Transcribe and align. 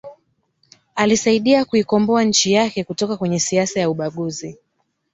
Alisaidia 0.95 1.65
kuikomboa 1.65 2.23
nchi 2.23 2.51
yake 2.51 2.83
kutoka 2.83 3.17
kwenye 3.17 3.39
siasa 3.39 3.79
za 3.79 3.89
ubaguzi 3.89 4.59